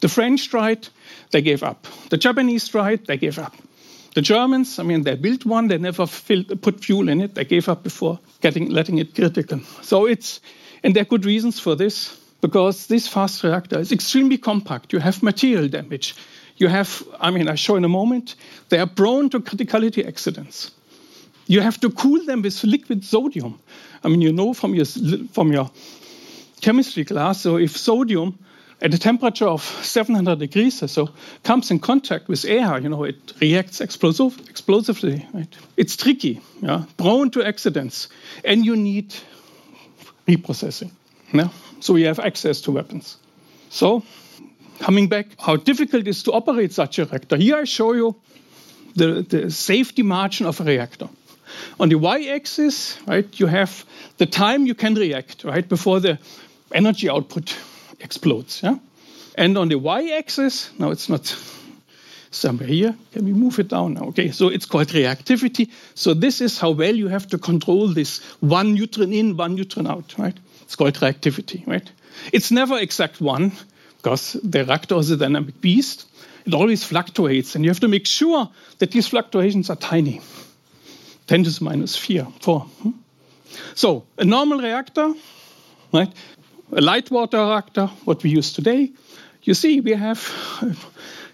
[0.00, 0.88] The French tried,
[1.30, 1.86] they gave up.
[2.10, 3.54] The Japanese tried, they gave up.
[4.14, 7.44] The Germans, I mean, they built one, they never filled, put fuel in it, they
[7.44, 9.60] gave up before getting, letting it critical.
[9.80, 10.40] So it's,
[10.82, 14.92] and there are good reasons for this, because this fast reactor is extremely compact.
[14.92, 16.14] You have material damage.
[16.56, 18.34] You have, I mean, I show in a moment,
[18.68, 20.72] they are prone to criticality accidents.
[21.46, 23.58] You have to cool them with liquid sodium.
[24.04, 24.84] I mean, you know from your,
[25.32, 25.70] from your
[26.60, 28.38] chemistry class, so if sodium
[28.80, 31.10] at a temperature of 700 degrees or so
[31.44, 35.26] comes in contact with air, you know, it reacts explosive, explosively.
[35.32, 35.56] Right?
[35.76, 36.84] It's tricky, yeah?
[36.96, 38.08] prone to accidents,
[38.44, 39.14] and you need
[40.26, 40.90] reprocessing.
[41.32, 41.48] Yeah?
[41.82, 43.16] So we have access to weapons.
[43.68, 44.04] So,
[44.78, 47.36] coming back, how difficult it is to operate such a reactor.
[47.36, 48.14] Here I show you
[48.94, 51.08] the, the safety margin of a reactor.
[51.80, 53.84] On the y-axis, right, you have
[54.18, 56.20] the time you can react, right, before the
[56.72, 57.56] energy output
[57.98, 58.62] explodes.
[58.62, 58.76] Yeah?
[59.36, 61.36] And on the y-axis, now it's not
[62.30, 62.94] somewhere here.
[63.12, 64.04] Can we move it down now?
[64.04, 65.68] Okay, so it's called reactivity.
[65.96, 69.88] So this is how well you have to control this one neutron in, one neutron
[69.88, 70.38] out, right?
[70.72, 71.92] It's called reactivity, right?
[72.32, 73.52] It's never exact one
[73.98, 76.06] because the reactor is a dynamic beast.
[76.46, 80.22] It always fluctuates, and you have to make sure that these fluctuations are tiny.
[81.26, 82.26] 10 to the minus 4.
[82.40, 82.60] 4.
[82.60, 82.90] Hmm?
[83.74, 85.12] So, a normal reactor,
[85.92, 86.10] right?
[86.72, 88.92] a light water reactor, what we use today,
[89.42, 90.20] you see we have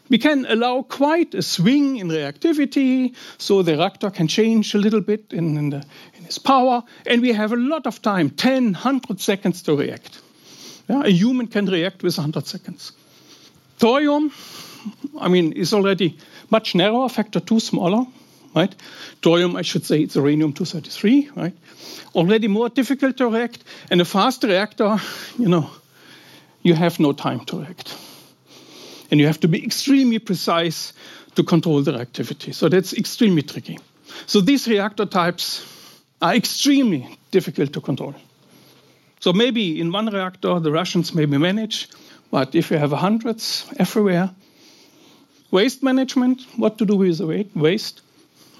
[0.08, 5.00] we can allow quite a swing in reactivity, so the reactor can change a little
[5.00, 8.72] bit in, in, the, in its power, and we have a lot of time 10,
[8.72, 10.20] 100 seconds to react.
[10.88, 12.92] Yeah, a human can react with 100 seconds.
[13.78, 14.32] Thorium,
[15.20, 16.16] I mean, is already
[16.50, 18.06] much narrower, factor two smaller,
[18.54, 18.74] right?
[19.22, 21.54] Thorium, I should say, it's uranium 233, right?
[22.14, 24.98] Already more difficult to react, and a fast reactor,
[25.38, 25.70] you know,
[26.62, 27.96] you have no time to react.
[29.10, 30.92] And you have to be extremely precise
[31.34, 32.52] to control the reactivity.
[32.52, 33.78] So that's extremely tricky.
[34.26, 35.64] So these reactor types
[36.20, 38.14] are extremely difficult to control.
[39.20, 41.88] So maybe in one reactor the Russians maybe manage,
[42.30, 44.30] but if you have hundreds everywhere,
[45.50, 48.02] waste management, what to do with the waste?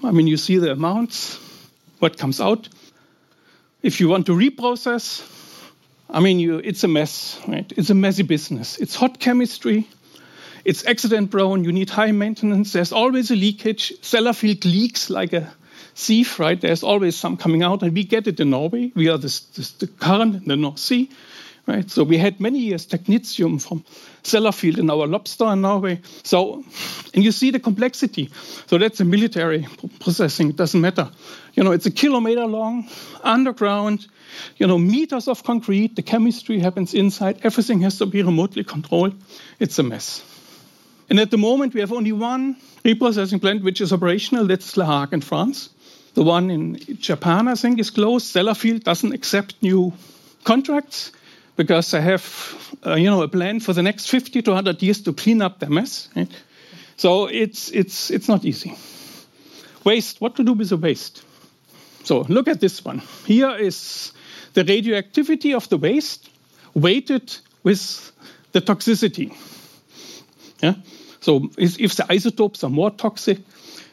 [0.03, 1.37] I mean, you see the amounts,
[1.99, 2.69] what comes out.
[3.81, 5.21] If you want to reprocess,
[6.09, 7.71] I mean, you, it's a mess, right?
[7.75, 8.77] It's a messy business.
[8.77, 9.87] It's hot chemistry.
[10.69, 11.63] It's accident prone.
[11.63, 12.73] You need high maintenance.
[12.73, 13.91] There's always a leakage.
[14.01, 15.51] Sellafield leaks like a
[15.95, 16.61] sieve, right?
[16.61, 18.91] There's always some coming out, and we get it in Norway.
[18.93, 21.09] We are this, this, the current in the North Sea.
[21.65, 21.89] Right?
[21.89, 23.83] So we had many years technetium from
[24.21, 26.01] Sellafield in our lobster in Norway.
[26.21, 26.63] So,
[27.15, 28.29] and you see the complexity.
[28.67, 29.67] So that's a military
[29.99, 30.49] processing.
[30.49, 31.09] It doesn't matter.
[31.55, 32.87] You know, it's a kilometer long,
[33.23, 34.05] underground.
[34.57, 35.95] You know, meters of concrete.
[35.95, 37.39] The chemistry happens inside.
[37.43, 39.15] Everything has to be remotely controlled.
[39.59, 40.28] It's a mess.
[41.09, 44.45] And at the moment, we have only one reprocessing plant which is operational.
[44.45, 45.69] That's La Hague in France.
[46.13, 48.35] The one in Japan, I think, is closed.
[48.35, 49.93] Sellafield doesn't accept new
[50.43, 51.11] contracts
[51.55, 55.01] because they have, uh, you know, a plan for the next 50 to 100 years
[55.03, 56.09] to clean up the mess.
[56.15, 56.31] Right?
[56.97, 58.75] So it's, it's, it's not easy.
[59.83, 61.23] Waste, what to do with the waste?
[62.03, 63.01] So look at this one.
[63.25, 64.11] Here is
[64.53, 66.29] the radioactivity of the waste
[66.73, 68.11] weighted with
[68.51, 69.35] the toxicity.
[70.61, 70.75] Yeah?
[71.21, 73.39] So if, if the isotopes are more toxic,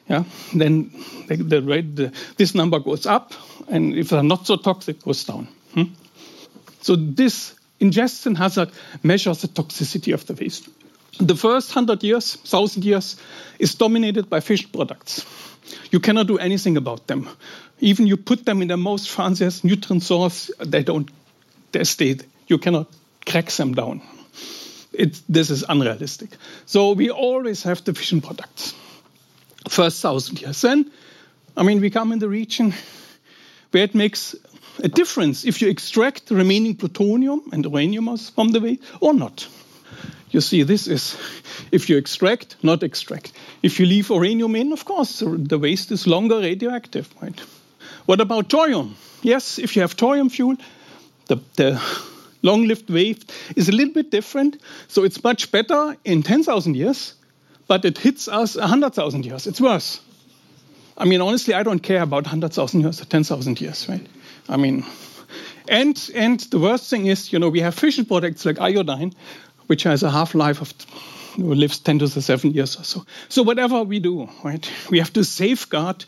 [0.08, 0.24] yeah,
[0.54, 0.92] then
[1.26, 3.32] the, the, the, this number goes up,
[3.68, 5.48] and if they're not so toxic, goes down.
[5.74, 5.94] Hmm?
[6.80, 8.70] So this ingestion hazard
[9.02, 10.68] measures the toxicity of the waste.
[11.18, 13.16] The first 100 years, 1000 years,
[13.58, 15.24] is dominated by fission products.
[15.90, 17.28] You cannot do anything about them.
[17.80, 21.10] Even you put them in the most fanciest neutron source, they don't,
[21.72, 22.18] they stay.
[22.46, 22.86] You cannot
[23.26, 24.02] crack them down.
[24.92, 26.30] It, this is unrealistic.
[26.66, 28.74] So we always have the fission products.
[29.68, 30.60] First thousand years.
[30.60, 30.90] Then,
[31.56, 32.72] I mean, we come in the region
[33.72, 34.34] where it makes
[34.82, 39.48] a difference if you extract the remaining plutonium and uranium from the waste or not.
[40.30, 41.16] You see, this is
[41.72, 43.32] if you extract, not extract.
[43.62, 47.40] If you leave uranium in, of course, the waste is longer radioactive, right?
[48.06, 48.96] What about thorium?
[49.22, 50.56] Yes, if you have thorium fuel,
[51.26, 51.80] the, the
[52.42, 53.24] long-lived wave
[53.56, 54.60] is a little bit different.
[54.88, 57.14] So it's much better in 10,000 years,
[57.68, 59.46] but it hits us 100,000 years.
[59.46, 60.00] It's worse.
[60.98, 64.06] I mean, honestly, I don't care about 100,000 years or 10,000 years, right?
[64.48, 64.84] I mean,
[65.68, 69.12] and and the worst thing is, you know, we have fission products like iodine,
[69.66, 70.72] which has a half-life of
[71.36, 73.04] you know, lives 10 to the 7 years or so.
[73.28, 76.04] So whatever we do, right, we have to safeguard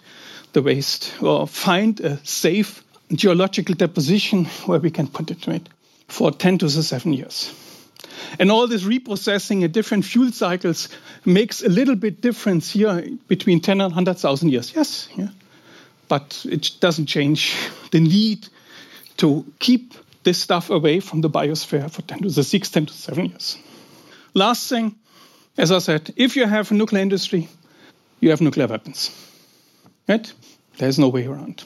[0.53, 5.68] the waste or find a safe geological deposition where we can put it, right,
[6.09, 7.54] for 10 to the 7 years.
[8.38, 10.88] And all this reprocessing at different fuel cycles
[11.24, 14.74] makes a little bit difference here between 10 and 100,000 years.
[14.74, 15.28] Yes, yeah.
[16.09, 17.56] But it doesn't change
[17.90, 18.48] the need
[19.18, 19.94] to keep
[20.24, 23.59] this stuff away from the biosphere for 10 to the 6, 10 to 7 years.
[24.34, 24.94] Last thing,
[25.56, 27.48] as I said, if you have a nuclear industry,
[28.20, 29.11] you have nuclear weapons.
[30.09, 30.32] Right?
[30.78, 31.64] There's no way around.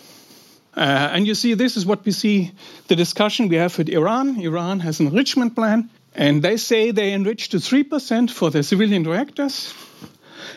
[0.74, 2.52] Uh, and you see, this is what we see
[2.88, 4.40] the discussion we have with Iran.
[4.40, 9.04] Iran has an enrichment plan, and they say they enrich to 3% for the civilian
[9.04, 9.74] reactors.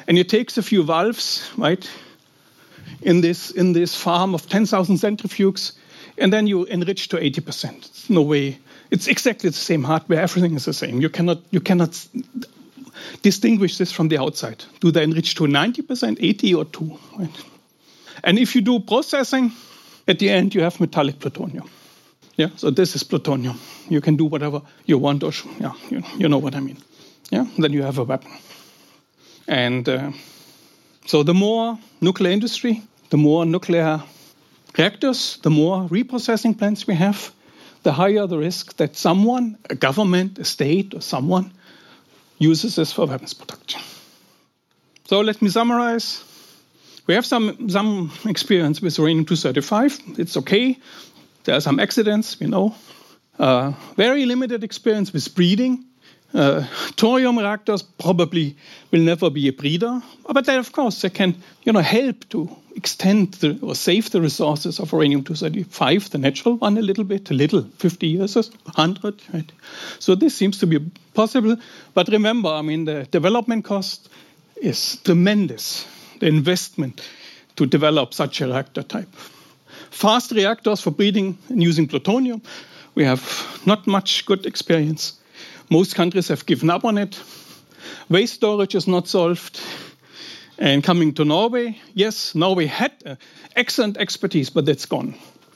[0.08, 1.90] And it takes a few valves, right,
[3.02, 5.74] in this, in this farm of 10,000 centrifuges,
[6.18, 7.78] and then you enrich to 80%.
[7.78, 8.58] It's no way.
[8.92, 10.22] It's exactly the same hardware.
[10.22, 11.02] Everything is the same.
[11.02, 12.08] You cannot, you cannot
[13.22, 14.64] distinguish this from the outside.
[14.80, 17.00] Do they enrich to 90%, 80, or 2?
[17.20, 17.30] Right?
[18.24, 19.52] And if you do processing,
[20.08, 21.70] at the end you have metallic plutonium.
[22.38, 23.60] Yeah, so this is plutonium.
[23.90, 26.78] You can do whatever you want, or yeah, you, you know what I mean.
[27.32, 28.32] Yeah, then you have a weapon.
[29.48, 30.12] And uh,
[31.06, 34.04] so the more nuclear industry, the more nuclear
[34.78, 37.32] reactors, the more reprocessing plants we have,
[37.84, 41.52] the higher the risk that someone, a government, a state, or someone,
[42.38, 43.82] uses this for weapons production.
[45.06, 46.24] So let me summarize.
[47.08, 50.20] We have some, some experience with uranium 235.
[50.20, 50.78] It's okay.
[51.44, 52.76] There are some accidents, we know.
[53.38, 55.86] Uh, very limited experience with breeding.
[56.34, 56.66] Uh,
[56.98, 58.58] thorium reactors probably
[58.92, 62.50] will never be a breeder, but they, of course, they can, you know, help to
[62.76, 67.34] extend the, or save the resources of uranium-235, the natural one, a little bit, a
[67.34, 68.44] little, 50 years or
[68.74, 69.22] 100.
[69.34, 69.50] Right?
[70.00, 70.80] So this seems to be
[71.14, 71.56] possible.
[71.94, 74.10] But remember, I mean, the development cost
[74.58, 75.86] is tremendous.
[76.20, 77.02] The investment
[77.56, 79.10] to develop such a reactor type
[79.96, 82.42] fast reactors for breeding and using plutonium.
[82.96, 85.14] We have not much good experience.
[85.70, 87.20] Most countries have given up on it.
[88.10, 89.60] Waste storage is not solved.
[90.58, 93.18] And coming to Norway, yes, Norway had
[93.56, 95.16] excellent expertise, but that's gone.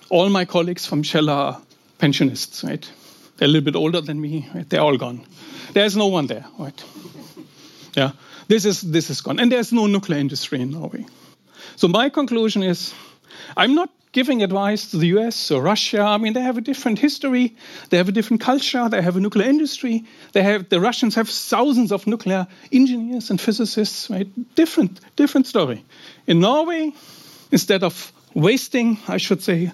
[0.10, 1.62] All my colleagues from Kjeller are
[2.00, 2.92] pensionists, right?
[3.38, 4.50] They're a little bit older than me.
[4.54, 4.70] Right?
[4.70, 5.26] They're all gone.
[5.74, 6.84] There's no one there, right?
[7.96, 8.12] Yeah,
[8.50, 11.06] this is this is gone, and there's no nuclear industry in Norway.
[11.76, 12.94] So my conclusion is,
[13.56, 16.02] I'm not giving advice to the US or Russia.
[16.02, 17.56] I mean, they have a different history,
[17.90, 20.04] they have a different culture, they have a nuclear industry.
[20.32, 24.10] They have the Russians have thousands of nuclear engineers and physicists.
[24.10, 24.28] Right?
[24.56, 25.86] Different, different story.
[26.26, 26.92] In Norway,
[27.52, 29.72] instead of wasting, I should say,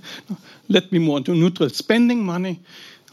[0.67, 2.59] let me more neutral, spending money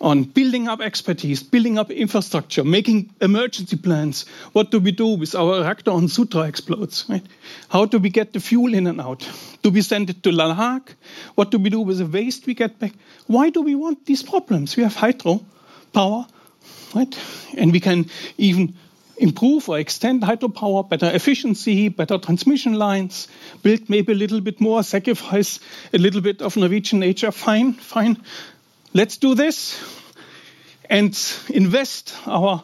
[0.02, 4.26] on building up expertise, building up infrastructure, making emergency plans.
[4.52, 7.06] What do we do with our reactor on Sotra explodes?
[7.08, 7.24] Right?
[7.68, 9.26] How do we get the fuel in and out?
[9.62, 10.94] Do we send it to La Hague?
[11.36, 12.92] What do we do with the waste we get back?
[13.28, 14.76] Why do we want these problems?
[14.76, 15.40] We have hydro
[15.92, 16.26] power,
[16.94, 17.18] right?
[17.56, 18.74] And we can even
[19.18, 23.28] improve or extend hydropower, better efficiency, better transmission lines,
[23.62, 25.60] build maybe a little bit more, sacrifice
[25.92, 27.30] a little bit of Norwegian nature.
[27.30, 28.20] Fine, fine.
[28.94, 29.82] Let's do this
[30.90, 31.18] and
[31.48, 32.62] invest our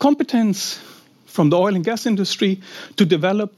[0.00, 0.80] competence
[1.26, 2.60] from the oil and gas industry
[2.96, 3.54] to develop,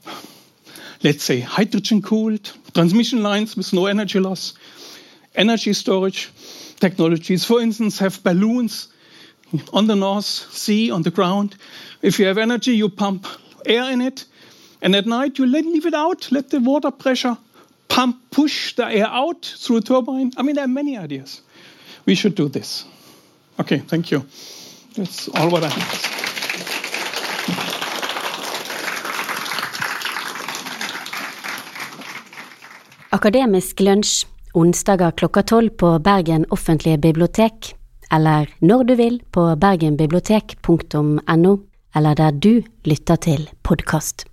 [1.01, 4.53] let's say, hydrogen cooled transmission lines with no energy loss,
[5.33, 6.29] energy storage
[6.79, 7.43] technologies.
[7.43, 8.89] For instance, have balloons
[9.73, 11.55] on the North Sea, on the ground.
[12.03, 13.25] If you have energy, you pump
[13.65, 14.25] air in it,
[14.83, 17.35] and at night you leave it out, let the water pressure
[17.87, 20.33] pump, push the air out through a turbine.
[20.37, 21.41] I mean, there are many ideas
[22.05, 22.85] we should do this.
[23.59, 24.25] Okay, thank you.
[24.95, 26.07] That's all what I have.
[33.11, 37.75] Akademisk lunsj onsdager klokka tolv på Bergen offentlige bibliotek,
[38.11, 41.57] eller når du vil på bergenbibliotek.no,
[41.95, 44.30] eller der du lytter til podkast.